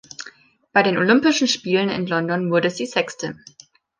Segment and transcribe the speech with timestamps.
[0.73, 3.35] Bei den Olympischen Spielen in London wurde sie Sechste.